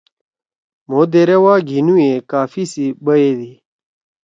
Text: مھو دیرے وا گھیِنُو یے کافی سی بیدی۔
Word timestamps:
مھو 0.87 0.99
دیرے 1.11 1.37
وا 1.43 1.53
گھیِنُو 1.67 1.95
یے 2.05 2.13
کافی 2.31 2.63
سی 2.71 2.85
بیدی۔ 3.03 3.51